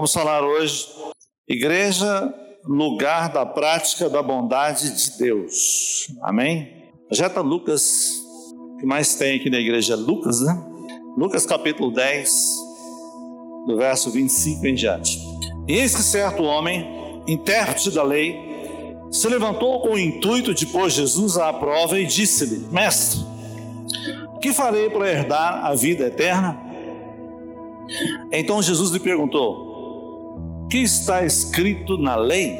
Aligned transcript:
Vamos 0.00 0.14
falar 0.14 0.42
hoje, 0.42 0.88
igreja, 1.46 2.32
lugar 2.64 3.30
da 3.30 3.44
prática 3.44 4.08
da 4.08 4.22
bondade 4.22 4.96
de 4.96 5.18
Deus. 5.18 6.06
Amém? 6.22 6.90
Projeta 7.06 7.42
Lucas, 7.42 8.08
o 8.50 8.78
que 8.78 8.86
mais 8.86 9.14
tem 9.16 9.36
aqui 9.36 9.50
na 9.50 9.58
igreja? 9.58 9.94
Lucas, 9.94 10.40
né? 10.40 10.58
Lucas 11.18 11.44
capítulo 11.44 11.92
10, 11.92 12.32
do 13.66 13.76
verso 13.76 14.10
25 14.10 14.66
em 14.68 14.74
diante. 14.74 15.18
E 15.68 15.74
eis 15.74 15.94
que 15.94 16.02
certo 16.02 16.44
homem, 16.44 17.22
intérprete 17.28 17.90
da 17.90 18.02
lei, 18.02 18.40
se 19.10 19.28
levantou 19.28 19.82
com 19.82 19.90
o 19.90 19.98
intuito 19.98 20.54
de 20.54 20.64
pôr 20.64 20.88
Jesus 20.88 21.36
à 21.36 21.52
prova 21.52 22.00
e 22.00 22.06
disse-lhe: 22.06 22.66
Mestre, 22.72 23.20
que 24.40 24.50
farei 24.54 24.88
para 24.88 25.12
herdar 25.12 25.62
a 25.62 25.74
vida 25.74 26.06
eterna? 26.06 26.58
Então 28.32 28.62
Jesus 28.62 28.92
lhe 28.92 29.00
perguntou: 29.00 29.69
que 30.70 30.78
está 30.78 31.24
escrito 31.24 31.98
na 31.98 32.14
lei? 32.14 32.58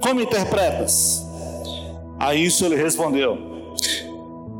Como 0.00 0.20
interpretas? 0.20 1.22
A 2.18 2.34
isso 2.34 2.64
ele 2.64 2.74
respondeu: 2.74 3.38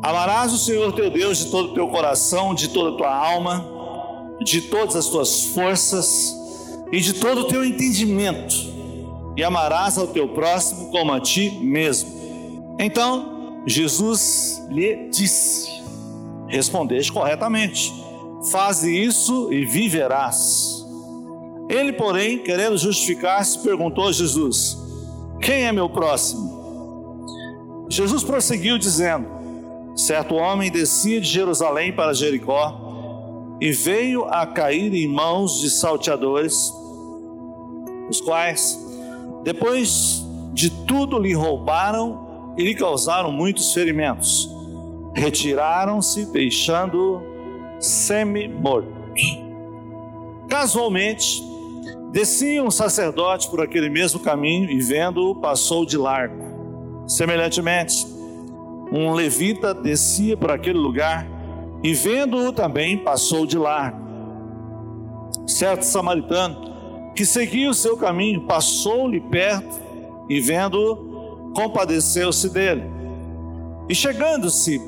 Amarás 0.02 0.52
o 0.52 0.58
Senhor 0.58 0.92
teu 0.92 1.10
Deus 1.10 1.38
de 1.38 1.46
todo 1.46 1.70
o 1.70 1.74
teu 1.74 1.88
coração, 1.88 2.54
de 2.54 2.68
toda 2.68 2.94
a 2.94 2.98
tua 2.98 3.14
alma, 3.14 3.66
de 4.44 4.60
todas 4.62 4.96
as 4.96 5.06
tuas 5.06 5.44
forças 5.44 6.36
e 6.92 7.00
de 7.00 7.14
todo 7.14 7.42
o 7.42 7.44
teu 7.44 7.64
entendimento, 7.64 8.54
e 9.36 9.42
amarás 9.42 9.96
ao 9.96 10.06
teu 10.06 10.28
próximo 10.28 10.90
como 10.90 11.12
a 11.12 11.20
ti 11.20 11.50
mesmo. 11.62 12.76
Então 12.78 13.62
Jesus 13.66 14.62
lhe 14.68 15.08
disse: 15.08 15.70
Respondeste 16.48 17.12
corretamente, 17.12 17.92
faze 18.50 18.94
isso 18.94 19.50
e 19.52 19.64
viverás. 19.64 20.79
Ele, 21.70 21.92
porém, 21.92 22.40
querendo 22.40 22.76
justificar-se, 22.76 23.60
perguntou 23.60 24.08
a 24.08 24.12
Jesus: 24.12 24.76
Quem 25.40 25.66
é 25.66 25.72
meu 25.72 25.88
próximo? 25.88 27.86
Jesus 27.88 28.24
prosseguiu 28.24 28.76
dizendo: 28.76 29.28
Certo 29.94 30.34
homem 30.34 30.68
descia 30.68 31.20
de 31.20 31.28
Jerusalém 31.28 31.92
para 31.92 32.12
Jericó 32.12 33.56
e 33.60 33.70
veio 33.70 34.24
a 34.24 34.44
cair 34.46 34.92
em 34.92 35.06
mãos 35.06 35.60
de 35.60 35.70
salteadores, 35.70 36.72
os 38.08 38.20
quais, 38.20 38.76
depois 39.44 40.24
de 40.52 40.70
tudo, 40.70 41.20
lhe 41.20 41.34
roubaram 41.34 42.54
e 42.58 42.64
lhe 42.64 42.74
causaram 42.74 43.30
muitos 43.30 43.72
ferimentos. 43.72 44.50
Retiraram-se, 45.14 46.26
deixando-o 46.32 47.22
semi-morto. 47.78 48.98
Casualmente, 50.48 51.49
Descia 52.12 52.62
um 52.62 52.70
sacerdote 52.70 53.48
por 53.48 53.60
aquele 53.60 53.88
mesmo 53.88 54.18
caminho 54.18 54.68
e, 54.68 54.80
vendo-o, 54.80 55.36
passou 55.36 55.86
de 55.86 55.96
largo. 55.96 57.04
Semelhantemente, 57.06 58.04
um 58.92 59.12
levita 59.12 59.72
descia 59.72 60.36
por 60.36 60.50
aquele 60.50 60.78
lugar 60.78 61.26
e, 61.84 61.94
vendo-o 61.94 62.52
também, 62.52 62.98
passou 62.98 63.46
de 63.46 63.56
largo. 63.56 64.00
Certo 65.46 65.82
samaritano 65.82 66.70
que 67.14 67.24
seguia 67.24 67.70
o 67.70 67.74
seu 67.74 67.96
caminho 67.96 68.42
passou-lhe 68.42 69.20
perto 69.20 69.78
e, 70.28 70.40
vendo-o, 70.40 71.52
compadeceu-se 71.54 72.48
dele. 72.50 72.84
E 73.88 73.94
chegando-se, 73.94 74.80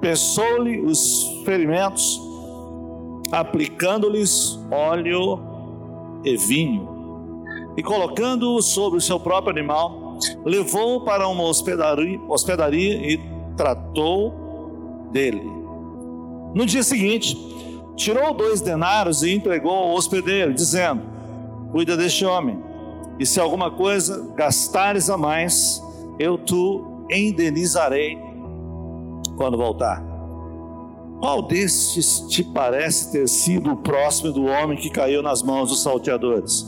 pensou-lhe 0.00 0.80
os 0.80 1.42
ferimentos, 1.44 2.20
aplicando-lhes 3.30 4.58
óleo 4.70 5.47
e 6.24 6.36
vinho. 6.36 6.88
E 7.76 7.82
colocando-o 7.82 8.60
sobre 8.60 8.98
o 8.98 9.00
seu 9.00 9.20
próprio 9.20 9.52
animal, 9.52 10.18
levou-o 10.44 11.04
para 11.04 11.28
uma 11.28 11.44
hospedaria, 11.44 12.20
hospedaria 12.28 12.94
e 13.12 13.20
tratou 13.56 15.08
dele. 15.12 15.42
No 16.54 16.66
dia 16.66 16.82
seguinte, 16.82 17.36
tirou 17.94 18.32
dois 18.34 18.60
denários 18.60 19.22
e 19.22 19.32
entregou 19.32 19.72
ao 19.72 19.94
hospedeiro, 19.94 20.54
dizendo: 20.54 21.02
Cuida 21.70 21.96
deste 21.96 22.24
homem, 22.24 22.58
e 23.18 23.26
se 23.26 23.40
alguma 23.40 23.70
coisa 23.70 24.32
gastares 24.34 25.10
a 25.10 25.16
mais, 25.16 25.82
eu 26.18 26.38
te 26.38 26.54
indenizarei 27.10 28.18
quando 29.36 29.56
voltar. 29.56 30.07
Qual 31.20 31.42
destes 31.42 32.20
te 32.28 32.44
parece 32.44 33.10
ter 33.10 33.28
sido 33.28 33.72
o 33.72 33.76
próximo 33.76 34.32
do 34.32 34.44
homem 34.44 34.78
que 34.78 34.88
caiu 34.88 35.20
nas 35.20 35.42
mãos 35.42 35.68
dos 35.68 35.82
salteadores? 35.82 36.64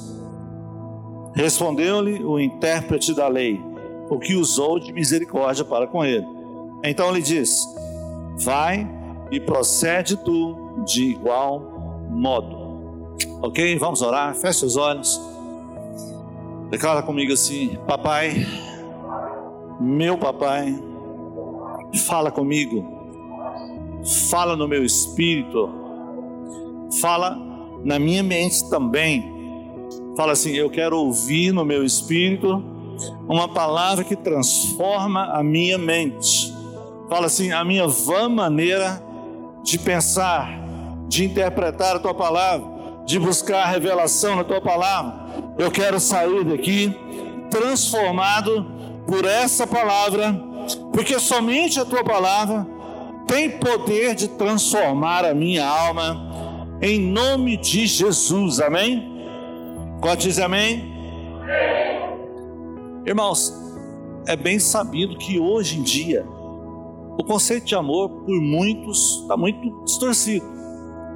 Respondeu-lhe 1.34 2.24
o 2.24 2.38
intérprete 2.38 3.14
da 3.14 3.28
lei, 3.28 3.60
o 4.08 4.18
que 4.18 4.34
usou 4.34 4.80
de 4.80 4.92
misericórdia 4.92 5.64
para 5.64 5.86
com 5.86 6.04
ele. 6.04 6.26
Então 6.82 7.12
lhe 7.12 7.22
disse: 7.22 7.64
Vai 8.38 8.88
e 9.30 9.38
procede 9.38 10.16
tu 10.16 10.82
de 10.84 11.04
igual 11.04 12.08
modo. 12.10 12.58
Ok? 13.42 13.78
Vamos 13.78 14.02
orar. 14.02 14.34
Feche 14.34 14.66
os 14.66 14.76
olhos. 14.76 15.20
Declara 16.70 17.02
comigo 17.02 17.32
assim: 17.32 17.78
Papai, 17.86 18.44
meu 19.78 20.18
papai, 20.18 20.76
fala 22.08 22.32
comigo 22.32 22.99
fala 24.30 24.56
no 24.56 24.66
meu 24.66 24.84
espírito, 24.84 25.68
fala 27.00 27.36
na 27.84 27.98
minha 27.98 28.22
mente 28.22 28.68
também. 28.68 29.38
Fala 30.16 30.32
assim: 30.32 30.52
eu 30.52 30.70
quero 30.70 30.98
ouvir 30.98 31.52
no 31.52 31.64
meu 31.64 31.84
espírito 31.84 32.62
uma 33.28 33.48
palavra 33.48 34.04
que 34.04 34.16
transforma 34.16 35.24
a 35.32 35.42
minha 35.42 35.78
mente. 35.78 36.52
Fala 37.08 37.26
assim: 37.26 37.52
a 37.52 37.64
minha 37.64 37.86
vã 37.86 38.28
maneira 38.28 39.02
de 39.62 39.78
pensar, 39.78 40.48
de 41.08 41.24
interpretar 41.24 41.96
a 41.96 41.98
tua 41.98 42.14
palavra, 42.14 42.66
de 43.06 43.18
buscar 43.18 43.64
a 43.64 43.66
revelação 43.66 44.36
na 44.36 44.44
tua 44.44 44.60
palavra. 44.60 45.20
Eu 45.58 45.70
quero 45.70 46.00
sair 46.00 46.44
daqui 46.44 46.94
transformado 47.50 48.66
por 49.06 49.24
essa 49.24 49.66
palavra, 49.66 50.32
porque 50.92 51.18
somente 51.18 51.80
a 51.80 51.84
tua 51.84 52.04
palavra 52.04 52.66
tem 53.30 53.48
poder 53.48 54.16
de 54.16 54.26
transformar 54.26 55.24
a 55.24 55.32
minha 55.32 55.64
alma, 55.64 56.66
em 56.82 57.00
nome 57.00 57.56
de 57.56 57.86
Jesus, 57.86 58.58
amém? 58.58 59.08
Pode 60.02 60.22
dizer 60.22 60.42
amém? 60.42 60.92
Irmãos, 63.06 63.54
é 64.26 64.34
bem 64.34 64.58
sabido 64.58 65.16
que 65.16 65.38
hoje 65.38 65.78
em 65.78 65.82
dia, 65.84 66.26
o 67.16 67.22
conceito 67.22 67.66
de 67.66 67.76
amor, 67.76 68.08
por 68.08 68.40
muitos, 68.40 69.20
está 69.22 69.36
muito 69.36 69.84
distorcido. 69.84 70.46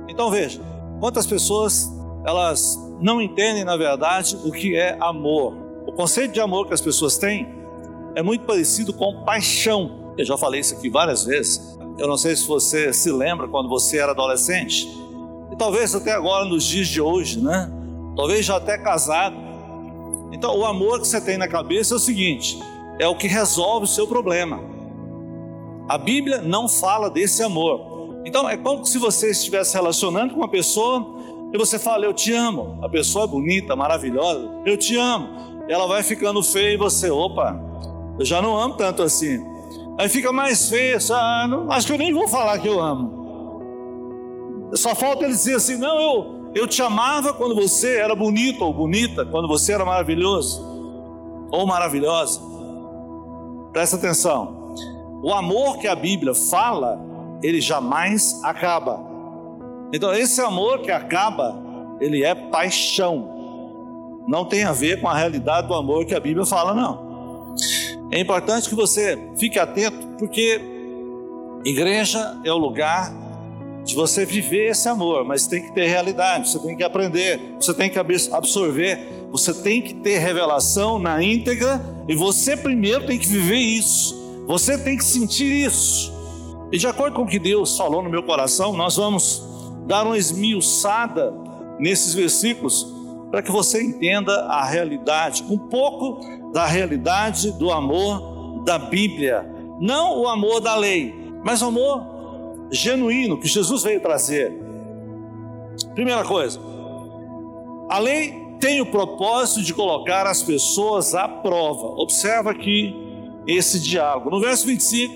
Então 0.08 0.30
veja, 0.30 0.62
quantas 1.00 1.26
pessoas 1.26 1.92
elas 2.24 2.78
não 3.00 3.20
entendem 3.20 3.64
na 3.64 3.76
verdade 3.76 4.38
o 4.44 4.52
que 4.52 4.76
é 4.76 4.96
amor. 5.00 5.56
O 5.84 5.92
conceito 5.92 6.32
de 6.32 6.40
amor 6.40 6.68
que 6.68 6.74
as 6.74 6.80
pessoas 6.80 7.18
têm 7.18 7.48
é 8.14 8.22
muito 8.22 8.44
parecido 8.44 8.92
com 8.92 9.24
paixão. 9.24 10.14
Eu 10.16 10.24
já 10.24 10.38
falei 10.38 10.60
isso 10.60 10.76
aqui 10.76 10.88
várias 10.88 11.24
vezes. 11.24 11.73
Eu 11.96 12.08
não 12.08 12.16
sei 12.16 12.34
se 12.34 12.46
você 12.46 12.92
se 12.92 13.10
lembra 13.12 13.46
quando 13.46 13.68
você 13.68 13.98
era 13.98 14.12
adolescente, 14.12 14.88
e 15.52 15.56
talvez 15.56 15.94
até 15.94 16.12
agora 16.12 16.44
nos 16.44 16.64
dias 16.64 16.88
de 16.88 17.00
hoje, 17.00 17.40
né? 17.40 17.70
Talvez 18.16 18.44
já 18.44 18.56
até 18.56 18.76
casado. 18.76 19.36
Então, 20.32 20.56
o 20.58 20.64
amor 20.64 21.00
que 21.00 21.06
você 21.06 21.20
tem 21.20 21.36
na 21.36 21.46
cabeça 21.46 21.94
é 21.94 21.96
o 21.96 22.00
seguinte: 22.00 22.58
é 22.98 23.06
o 23.06 23.14
que 23.14 23.28
resolve 23.28 23.84
o 23.84 23.88
seu 23.88 24.06
problema. 24.06 24.60
A 25.88 25.96
Bíblia 25.96 26.40
não 26.40 26.68
fala 26.68 27.08
desse 27.08 27.42
amor. 27.42 28.20
Então, 28.24 28.48
é 28.48 28.56
como 28.56 28.84
se 28.84 28.98
você 28.98 29.30
estivesse 29.30 29.74
relacionando 29.74 30.34
com 30.34 30.40
uma 30.40 30.48
pessoa 30.48 31.14
e 31.52 31.58
você 31.58 31.78
fala, 31.78 32.04
Eu 32.04 32.12
te 32.12 32.32
amo. 32.32 32.78
A 32.82 32.88
pessoa 32.88 33.24
é 33.24 33.28
bonita, 33.28 33.76
maravilhosa, 33.76 34.50
eu 34.66 34.76
te 34.76 34.96
amo. 34.96 35.28
Ela 35.68 35.86
vai 35.86 36.02
ficando 36.02 36.42
feia 36.42 36.74
e 36.74 36.76
você, 36.76 37.10
opa, 37.10 37.58
eu 38.18 38.24
já 38.24 38.42
não 38.42 38.58
amo 38.58 38.74
tanto 38.74 39.02
assim. 39.02 39.53
Aí 39.98 40.08
fica 40.08 40.32
mais 40.32 40.68
feio, 40.68 40.98
ah, 41.12 41.46
não, 41.48 41.70
acho 41.70 41.86
que 41.86 41.92
eu 41.92 41.98
nem 41.98 42.12
vou 42.12 42.26
falar 42.26 42.58
que 42.58 42.68
eu 42.68 42.80
amo. 42.80 43.24
Só 44.74 44.94
falta 44.94 45.24
ele 45.24 45.32
dizer 45.32 45.56
assim: 45.56 45.76
não, 45.76 46.00
eu, 46.00 46.50
eu 46.54 46.66
te 46.66 46.82
amava 46.82 47.32
quando 47.32 47.54
você 47.54 47.96
era 47.98 48.14
bonito 48.14 48.64
ou 48.64 48.72
bonita, 48.72 49.24
quando 49.24 49.46
você 49.46 49.72
era 49.72 49.84
maravilhoso 49.84 50.74
ou 51.50 51.66
maravilhosa. 51.66 52.40
Presta 53.72 53.96
atenção. 53.96 54.74
O 55.22 55.32
amor 55.32 55.78
que 55.78 55.86
a 55.86 55.94
Bíblia 55.94 56.34
fala, 56.34 57.00
ele 57.42 57.60
jamais 57.60 58.40
acaba. 58.42 59.00
Então, 59.92 60.12
esse 60.12 60.40
amor 60.40 60.80
que 60.80 60.90
acaba, 60.90 61.56
ele 62.00 62.24
é 62.24 62.34
paixão. 62.34 63.30
Não 64.26 64.44
tem 64.44 64.64
a 64.64 64.72
ver 64.72 65.00
com 65.00 65.08
a 65.08 65.14
realidade 65.14 65.68
do 65.68 65.74
amor 65.74 66.04
que 66.04 66.14
a 66.14 66.20
Bíblia 66.20 66.44
fala, 66.44 66.74
não. 66.74 67.13
É 68.10 68.20
importante 68.20 68.68
que 68.68 68.74
você 68.74 69.18
fique 69.36 69.58
atento, 69.58 70.06
porque 70.18 70.60
igreja 71.64 72.38
é 72.44 72.52
o 72.52 72.58
lugar 72.58 73.12
de 73.84 73.94
você 73.94 74.24
viver 74.24 74.70
esse 74.70 74.88
amor, 74.88 75.24
mas 75.24 75.46
tem 75.46 75.62
que 75.62 75.72
ter 75.72 75.86
realidade, 75.86 76.48
você 76.48 76.58
tem 76.58 76.76
que 76.76 76.82
aprender, 76.82 77.40
você 77.60 77.74
tem 77.74 77.90
que 77.90 77.98
absorver, 77.98 78.98
você 79.30 79.52
tem 79.52 79.82
que 79.82 79.94
ter 79.94 80.18
revelação 80.18 80.98
na 80.98 81.22
íntegra 81.22 81.80
e 82.08 82.14
você 82.14 82.56
primeiro 82.56 83.06
tem 83.06 83.18
que 83.18 83.26
viver 83.26 83.58
isso, 83.58 84.14
você 84.46 84.78
tem 84.78 84.96
que 84.96 85.04
sentir 85.04 85.66
isso. 85.66 86.12
E 86.72 86.78
de 86.78 86.86
acordo 86.86 87.14
com 87.14 87.22
o 87.22 87.26
que 87.26 87.38
Deus 87.38 87.76
falou 87.76 88.02
no 88.02 88.08
meu 88.08 88.22
coração, 88.22 88.72
nós 88.72 88.96
vamos 88.96 89.42
dar 89.86 90.04
uma 90.04 90.16
esmiuçada 90.16 91.32
nesses 91.78 92.14
versículos 92.14 92.93
para 93.34 93.42
que 93.42 93.50
você 93.50 93.82
entenda 93.82 94.32
a 94.44 94.64
realidade, 94.64 95.44
um 95.50 95.58
pouco 95.58 96.20
da 96.52 96.66
realidade 96.66 97.50
do 97.50 97.72
amor 97.72 98.62
da 98.64 98.78
Bíblia, 98.78 99.44
não 99.80 100.20
o 100.20 100.28
amor 100.28 100.60
da 100.60 100.76
lei, 100.76 101.12
mas 101.44 101.60
o 101.60 101.64
amor 101.64 102.00
genuíno 102.70 103.36
que 103.36 103.48
Jesus 103.48 103.82
veio 103.82 104.00
trazer. 104.00 104.56
Primeira 105.96 106.22
coisa, 106.22 106.60
a 107.90 107.98
lei 107.98 108.40
tem 108.60 108.80
o 108.80 108.86
propósito 108.86 109.62
de 109.62 109.74
colocar 109.74 110.28
as 110.28 110.40
pessoas 110.40 111.12
à 111.12 111.26
prova. 111.26 112.00
Observa 112.00 112.52
aqui 112.52 112.94
esse 113.48 113.80
diálogo. 113.80 114.30
No 114.30 114.38
verso 114.38 114.64
25, 114.64 115.12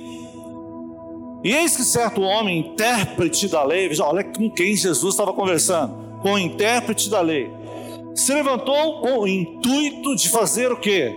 e 1.44 1.52
eis 1.52 1.76
que 1.76 1.84
certo 1.84 2.20
homem, 2.20 2.58
intérprete 2.58 3.46
da 3.46 3.62
lei, 3.62 3.88
veja, 3.88 4.04
olha 4.04 4.24
com 4.24 4.50
quem 4.50 4.74
Jesus 4.74 5.14
estava 5.14 5.32
conversando, 5.32 5.94
com 6.20 6.32
o 6.32 6.38
intérprete 6.38 7.08
da 7.08 7.20
lei, 7.20 7.48
se 8.18 8.34
levantou 8.34 9.00
com 9.00 9.20
o 9.20 9.28
intuito 9.28 10.16
de 10.16 10.28
fazer 10.28 10.72
o 10.72 10.76
quê? 10.76 11.16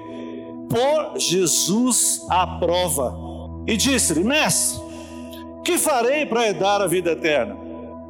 Por 0.70 1.20
Jesus 1.20 2.26
à 2.30 2.46
prova. 2.46 3.18
E 3.68 3.76
disse-lhe, 3.76 4.24
mestre, 4.24 4.80
que 5.66 5.78
farei 5.78 6.26
para 6.26 6.48
herdar 6.48 6.80
a 6.80 6.88
vida 6.88 7.12
eterna? 7.12 7.58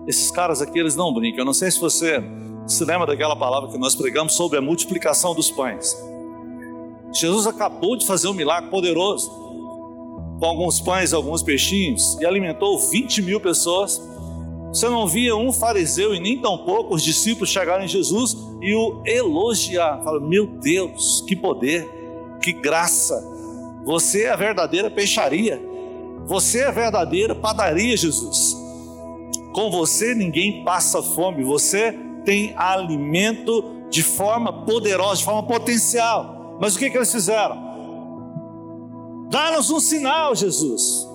Esses 0.08 0.30
caras 0.30 0.62
aqui, 0.62 0.78
eles 0.78 0.96
não 0.96 1.14
brincam. 1.14 1.40
Eu 1.40 1.46
não 1.46 1.54
sei 1.54 1.72
se 1.72 1.80
você 1.80 2.22
se 2.68 2.84
lembra 2.84 3.08
daquela 3.08 3.36
palavra 3.36 3.70
que 3.70 3.78
nós 3.78 3.96
pregamos 3.96 4.34
sobre 4.34 4.58
a 4.58 4.62
multiplicação 4.62 5.34
dos 5.34 5.50
pães. 5.50 5.96
Jesus 7.14 7.48
acabou 7.48 7.96
de 7.96 8.06
fazer 8.06 8.28
um 8.28 8.34
milagre 8.34 8.70
poderoso 8.70 9.30
com 10.40 10.46
alguns 10.46 10.82
pães, 10.82 11.14
alguns 11.14 11.42
peixinhos 11.42 12.18
e 12.20 12.26
alimentou 12.26 12.78
20 12.78 13.22
mil 13.22 13.40
pessoas. 13.40 14.02
Você 14.72 14.88
não 14.88 15.06
via 15.06 15.36
um 15.36 15.52
fariseu 15.52 16.16
e 16.16 16.20
nem 16.20 16.40
tampouco 16.40 16.96
os 16.96 17.04
discípulos 17.04 17.50
chegarem 17.50 17.86
em 17.86 17.90
Jesus 17.90 18.38
e 18.62 18.74
o 18.74 19.04
elogiar. 19.06 20.02
Fala, 20.02 20.20
meu 20.22 20.48
Deus, 20.48 21.24
que 21.28 21.36
poder, 21.36 21.90
que 22.42 22.54
graça. 22.54 23.22
Você 23.84 24.24
é 24.24 24.30
a 24.30 24.36
verdadeira 24.36 24.90
peixaria. 24.90 25.62
Você 26.26 26.60
é 26.60 26.68
a 26.68 26.72
verdadeira 26.72 27.36
padaria, 27.36 27.98
Jesus. 27.98 28.56
Com 29.54 29.70
você 29.70 30.16
ninguém 30.16 30.64
passa 30.64 31.04
fome, 31.04 31.44
você 31.44 31.94
tem 32.24 32.54
alimento 32.56 33.82
de 33.90 34.02
forma 34.02 34.64
poderosa, 34.66 35.18
de 35.18 35.26
forma 35.26 35.44
potencial. 35.44 36.58
Mas 36.62 36.76
o 36.76 36.80
que, 36.80 36.90
que 36.90 36.98
eles 36.98 37.12
fizeram? 37.12 37.70
Dá-nos 39.30 39.70
um 39.70 39.80
sinal, 39.80 40.34
Jesus. 40.34 41.06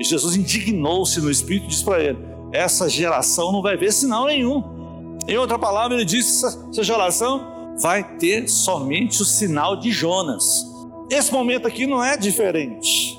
E 0.00 0.04
Jesus 0.04 0.36
indignou-se 0.36 1.20
no 1.20 1.30
espírito 1.30 1.66
e 1.66 1.68
disse 1.68 1.84
para 1.84 2.02
ele: 2.02 2.18
Essa 2.52 2.88
geração 2.88 3.52
não 3.52 3.62
vai 3.62 3.76
ver 3.76 3.92
sinal 3.92 4.26
nenhum. 4.26 5.18
Em 5.26 5.36
outra 5.36 5.58
palavra, 5.58 5.96
ele 5.96 6.04
disse: 6.04 6.44
Essa 6.44 6.82
geração 6.82 7.74
vai 7.80 8.02
ter 8.16 8.48
somente 8.48 9.22
o 9.22 9.24
sinal 9.24 9.76
de 9.76 9.90
Jonas. 9.90 10.66
Esse 11.10 11.32
momento 11.32 11.66
aqui 11.66 11.86
não 11.86 12.02
é 12.02 12.16
diferente. 12.16 13.18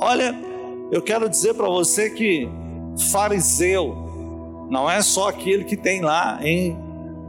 Olha, 0.00 0.34
eu 0.90 1.00
quero 1.00 1.28
dizer 1.28 1.54
para 1.54 1.68
você 1.68 2.10
que 2.10 2.48
fariseu 3.10 4.06
não 4.70 4.90
é 4.90 5.00
só 5.00 5.28
aquele 5.28 5.64
que 5.64 5.76
tem 5.76 6.00
lá 6.00 6.38
em, 6.42 6.76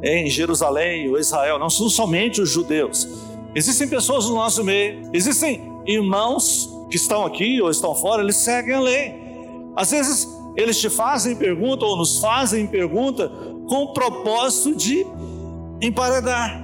em 0.03 0.30
Jerusalém 0.30 1.09
ou 1.09 1.19
Israel, 1.19 1.59
não 1.59 1.69
são 1.69 1.89
somente 1.89 2.41
os 2.41 2.50
judeus. 2.50 3.07
Existem 3.56 3.88
pessoas 3.88 4.25
no 4.25 4.35
nosso 4.35 4.63
meio, 4.63 5.09
existem 5.13 5.62
irmãos 5.85 6.69
que 6.89 6.95
estão 6.95 7.25
aqui 7.25 7.62
ou 7.62 7.69
estão 7.69 7.95
fora, 7.95 8.21
eles 8.21 8.35
seguem 8.38 8.73
a 8.73 8.80
lei. 8.80 9.13
Às 9.75 9.91
vezes 9.91 10.27
eles 10.57 10.80
te 10.81 10.89
fazem 10.89 11.36
pergunta 11.36 11.86
ou 11.86 11.95
nos 11.95 12.19
fazem 12.19 12.65
pergunta 12.65 13.31
com 13.69 13.83
o 13.83 13.94
propósito 13.94 14.75
de 14.75 15.06
emparedar, 15.80 16.59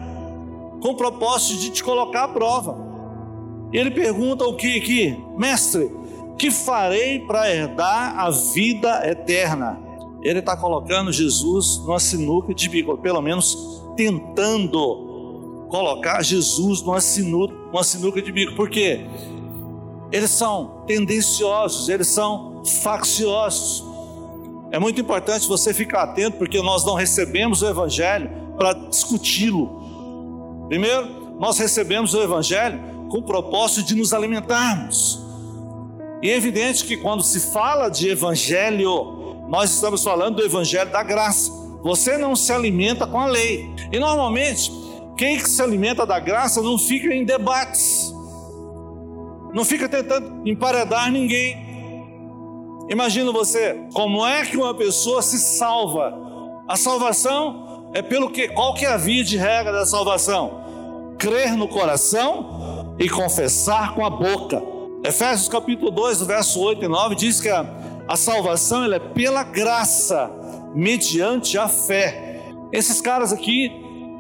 com 0.82 0.90
o 0.90 0.96
propósito 0.96 1.60
de 1.62 1.70
te 1.70 1.84
colocar 1.84 2.24
à 2.24 2.28
prova. 2.28 2.76
Ele 3.72 3.92
pergunta 3.92 4.46
o 4.46 4.56
que 4.56 4.78
aqui? 4.78 5.16
Mestre, 5.38 5.92
que 6.40 6.50
farei 6.50 7.20
para 7.20 7.54
herdar 7.54 8.18
a 8.18 8.32
vida 8.32 9.08
eterna? 9.08 9.80
Ele 10.24 10.40
está 10.40 10.58
colocando 10.58 11.12
Jesus 11.12 11.78
numa 11.80 12.00
sinuca 12.00 12.54
de 12.54 12.68
bico, 12.70 12.98
pelo 12.98 13.22
menos 13.22 13.84
tentando 13.96 15.68
colocar 15.70 16.24
Jesus 16.24 16.82
numa 16.82 17.02
sinuca, 17.02 17.54
numa 17.72 17.84
sinuca 17.84 18.22
de 18.22 18.32
bico. 18.32 18.56
Por 18.56 18.70
quê? 18.70 19.06
Eles 20.14 20.30
são 20.30 20.84
tendenciosos, 20.86 21.90
eles 21.90 22.08
são 22.08 22.64
facciosos. 22.84 23.84
É 24.72 24.78
muito 24.78 25.02
importante 25.02 25.48
você 25.48 25.74
ficar 25.74 26.04
atento, 26.04 26.38
porque 26.38 26.62
nós 26.62 26.86
não 26.86 26.94
recebemos 26.94 27.64
o 27.64 27.68
Evangelho 27.68 28.30
para 28.56 28.74
discuti-lo. 28.74 30.66
Primeiro, 30.70 31.36
nós 31.40 31.58
recebemos 31.58 32.14
o 32.14 32.22
Evangelho 32.22 32.80
com 33.10 33.18
o 33.18 33.24
propósito 33.24 33.88
de 33.88 33.96
nos 33.96 34.14
alimentarmos. 34.14 35.20
E 36.22 36.30
é 36.30 36.38
evidente 36.38 36.86
que 36.86 36.96
quando 36.96 37.24
se 37.24 37.52
fala 37.52 37.90
de 37.90 38.08
evangelho, 38.10 39.44
nós 39.50 39.72
estamos 39.72 40.04
falando 40.04 40.38
do 40.38 40.46
evangelho 40.46 40.90
da 40.90 41.04
graça. 41.04 41.52
Você 41.84 42.18
não 42.18 42.34
se 42.34 42.52
alimenta 42.54 43.06
com 43.06 43.20
a 43.20 43.26
lei. 43.26 43.70
E 43.92 44.00
normalmente, 44.00 44.72
quem 45.18 45.38
se 45.40 45.62
alimenta 45.62 46.06
da 46.06 46.20
graça 46.20 46.62
não 46.62 46.78
fica 46.78 47.14
em 47.14 47.26
debates, 47.26 48.13
não 49.54 49.64
fica 49.64 49.88
tentando 49.88 50.48
emparedar 50.48 51.12
ninguém. 51.12 51.72
Imagina 52.90 53.32
você, 53.32 53.80
como 53.94 54.26
é 54.26 54.46
que 54.46 54.58
uma 54.58 54.74
pessoa 54.74 55.22
se 55.22 55.38
salva? 55.38 56.14
A 56.68 56.76
salvação 56.76 57.92
é 57.94 58.02
pelo 58.02 58.30
que? 58.30 58.48
Qual 58.50 58.74
que 58.74 58.86
é 58.86 58.90
a 58.90 58.98
via 58.98 59.24
de 59.24 59.38
regra 59.38 59.72
da 59.72 59.86
salvação? 59.86 61.16
Crer 61.18 61.56
no 61.56 61.68
coração 61.68 62.96
e 63.00 63.08
confessar 63.08 63.94
com 63.94 64.06
a 64.06 64.10
boca. 64.10 64.62
Efésios 65.04 65.48
capítulo 65.48 65.92
2, 65.92 66.22
verso 66.24 66.60
8 66.60 66.86
e 66.86 66.88
9 66.88 67.16
diz 67.16 67.40
que 67.40 67.50
a, 67.50 67.66
a 68.08 68.16
salvação 68.16 68.92
é 68.92 69.00
pela 69.00 69.44
graça, 69.44 70.32
mediante 70.74 71.58
a 71.58 71.68
fé. 71.68 72.42
Esses 72.72 73.00
caras 73.00 73.32
aqui, 73.32 73.70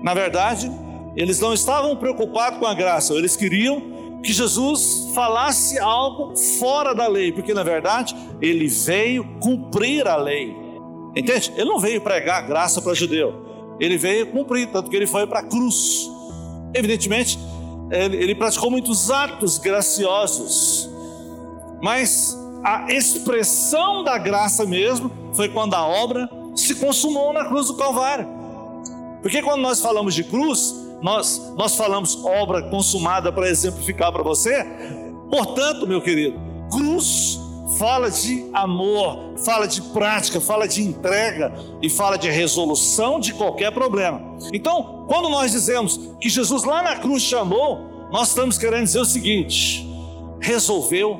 na 0.03 0.13
verdade, 0.13 0.71
eles 1.15 1.39
não 1.39 1.53
estavam 1.53 1.95
preocupados 1.95 2.59
com 2.59 2.65
a 2.65 2.73
graça, 2.73 3.13
eles 3.13 3.35
queriam 3.35 3.81
que 4.23 4.31
Jesus 4.31 5.11
falasse 5.13 5.77
algo 5.77 6.35
fora 6.59 6.95
da 6.95 7.07
lei, 7.07 7.31
porque 7.31 7.53
na 7.53 7.63
verdade 7.63 8.15
ele 8.41 8.67
veio 8.67 9.25
cumprir 9.39 10.07
a 10.07 10.15
lei. 10.15 10.55
Entende? 11.15 11.51
Ele 11.55 11.65
não 11.65 11.79
veio 11.79 12.01
pregar 12.01 12.47
graça 12.47 12.81
para 12.81 12.93
judeu, 12.93 13.75
ele 13.79 13.97
veio 13.97 14.31
cumprir, 14.31 14.71
tanto 14.71 14.89
que 14.89 14.95
ele 14.95 15.05
foi 15.05 15.27
para 15.27 15.39
a 15.39 15.43
cruz. 15.43 16.09
Evidentemente, 16.73 17.37
ele, 17.91 18.17
ele 18.17 18.33
praticou 18.33 18.71
muitos 18.71 19.11
atos 19.11 19.57
graciosos, 19.57 20.89
mas 21.81 22.35
a 22.63 22.91
expressão 22.91 24.03
da 24.03 24.17
graça 24.17 24.65
mesmo 24.65 25.11
foi 25.33 25.49
quando 25.49 25.73
a 25.73 25.85
obra 25.85 26.29
se 26.55 26.75
consumou 26.75 27.33
na 27.33 27.45
cruz 27.45 27.67
do 27.67 27.75
Calvário. 27.75 28.27
Porque 29.21 29.41
quando 29.41 29.61
nós 29.61 29.81
falamos 29.81 30.15
de 30.15 30.23
cruz, 30.23 30.82
nós, 31.03 31.53
nós 31.57 31.75
falamos 31.75 32.23
obra 32.23 32.61
consumada 32.69 33.29
para 33.29 33.49
exemplificar 33.49 34.09
para 34.13 34.23
você. 34.23 34.65
Portanto, 35.29 35.85
meu 35.85 36.01
querido, 36.01 36.39
cruz 36.71 37.37
fala 37.77 38.09
de 38.09 38.49
amor, 38.53 39.33
fala 39.43 39.67
de 39.67 39.81
prática, 39.81 40.39
fala 40.39 40.65
de 40.65 40.81
entrega 40.81 41.53
e 41.81 41.89
fala 41.89 42.17
de 42.17 42.29
resolução 42.29 43.19
de 43.19 43.33
qualquer 43.33 43.73
problema. 43.73 44.21
Então, 44.53 45.05
quando 45.09 45.27
nós 45.27 45.51
dizemos 45.51 45.99
que 46.21 46.29
Jesus 46.29 46.63
lá 46.63 46.81
na 46.81 46.95
cruz 46.95 47.21
chamou, 47.21 48.07
nós 48.09 48.29
estamos 48.29 48.57
querendo 48.57 48.85
dizer 48.85 48.99
o 48.99 49.05
seguinte: 49.05 49.85
resolveu 50.39 51.19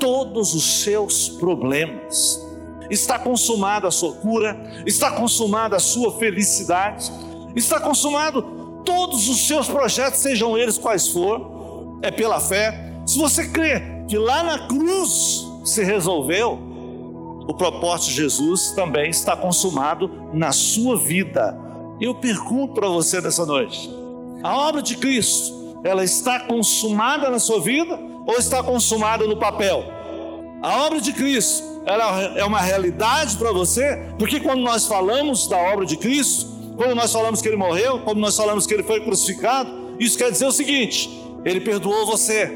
todos 0.00 0.52
os 0.52 0.82
seus 0.82 1.28
problemas. 1.28 2.44
Está 2.90 3.18
consumada 3.18 3.86
a 3.86 3.90
sua 3.90 4.14
cura, 4.14 4.82
está 4.84 5.12
consumada 5.12 5.76
a 5.76 5.80
sua 5.80 6.18
felicidade, 6.18 7.10
está 7.54 7.80
consumado 7.80 8.65
todos 8.86 9.28
os 9.28 9.46
seus 9.46 9.68
projetos, 9.68 10.20
sejam 10.20 10.56
eles 10.56 10.78
quais 10.78 11.08
for, 11.08 11.98
é 12.00 12.10
pela 12.10 12.40
fé. 12.40 13.02
Se 13.04 13.18
você 13.18 13.48
crê 13.48 13.82
que 14.08 14.16
lá 14.16 14.42
na 14.42 14.66
cruz 14.66 15.44
se 15.64 15.84
resolveu, 15.84 16.58
o 17.48 17.54
propósito 17.54 18.10
de 18.10 18.16
Jesus 18.16 18.70
também 18.70 19.10
está 19.10 19.36
consumado 19.36 20.10
na 20.32 20.52
sua 20.52 20.96
vida. 20.96 21.58
Eu 22.00 22.14
pergunto 22.14 22.74
para 22.74 22.88
você 22.88 23.20
nessa 23.20 23.44
noite: 23.44 23.90
a 24.42 24.56
obra 24.56 24.80
de 24.80 24.96
Cristo, 24.96 25.80
ela 25.84 26.02
está 26.02 26.40
consumada 26.40 27.28
na 27.28 27.38
sua 27.38 27.60
vida 27.60 27.98
ou 28.26 28.34
está 28.38 28.62
consumada 28.62 29.26
no 29.26 29.36
papel? 29.36 29.84
A 30.62 30.86
obra 30.86 31.00
de 31.00 31.12
Cristo, 31.12 31.62
ela 31.84 32.20
é 32.36 32.44
uma 32.44 32.60
realidade 32.60 33.36
para 33.36 33.52
você, 33.52 34.10
porque 34.18 34.40
quando 34.40 34.62
nós 34.62 34.86
falamos 34.86 35.46
da 35.46 35.56
obra 35.56 35.86
de 35.86 35.96
Cristo, 35.96 36.55
quando 36.76 36.94
nós 36.94 37.12
falamos 37.12 37.40
que 37.40 37.48
ele 37.48 37.56
morreu, 37.56 38.00
quando 38.00 38.18
nós 38.18 38.36
falamos 38.36 38.66
que 38.66 38.74
ele 38.74 38.82
foi 38.82 39.00
crucificado, 39.00 39.96
isso 39.98 40.18
quer 40.18 40.30
dizer 40.30 40.46
o 40.46 40.52
seguinte: 40.52 41.08
ele 41.44 41.60
perdoou 41.60 42.06
você. 42.06 42.50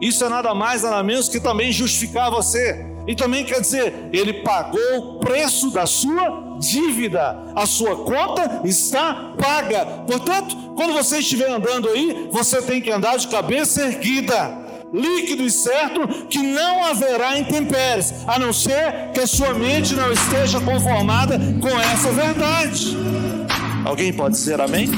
Isso 0.00 0.24
é 0.24 0.28
nada 0.28 0.52
mais, 0.52 0.82
nada 0.82 1.02
menos 1.02 1.28
que 1.28 1.38
também 1.38 1.70
justificar 1.70 2.30
você. 2.30 2.84
E 3.06 3.14
também 3.14 3.44
quer 3.44 3.60
dizer, 3.60 4.10
ele 4.12 4.42
pagou 4.42 4.98
o 4.98 5.18
preço 5.18 5.70
da 5.70 5.86
sua 5.86 6.56
dívida, 6.58 7.52
a 7.54 7.66
sua 7.66 7.96
conta 7.96 8.62
está 8.64 9.32
paga. 9.38 9.84
Portanto, 10.06 10.56
quando 10.76 10.92
você 10.92 11.18
estiver 11.18 11.50
andando 11.50 11.88
aí, 11.88 12.28
você 12.30 12.62
tem 12.62 12.80
que 12.80 12.90
andar 12.90 13.16
de 13.16 13.26
cabeça 13.28 13.82
erguida, 13.82 14.56
líquido 14.92 15.42
e 15.42 15.50
certo, 15.50 16.26
que 16.26 16.38
não 16.38 16.84
haverá 16.84 17.38
intempéries, 17.38 18.12
a 18.26 18.38
não 18.38 18.52
ser 18.52 19.10
que 19.12 19.20
a 19.20 19.26
sua 19.26 19.52
mente 19.54 19.94
não 19.94 20.12
esteja 20.12 20.60
conformada 20.60 21.38
com 21.60 21.80
essa 21.80 22.12
verdade. 22.12 22.96
Alguém 23.84 24.12
pode 24.12 24.34
dizer 24.34 24.60
amém? 24.60 24.90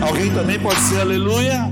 Alguém 0.00 0.30
também 0.32 0.58
pode 0.58 0.76
dizer 0.76 1.00
aleluia? 1.00 1.70